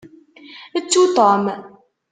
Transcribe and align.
Ttu 0.83 1.01
Tom! 1.15 1.41